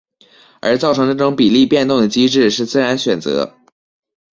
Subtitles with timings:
[0.61, 3.53] 而造成这种比例变动的机制是自然选择。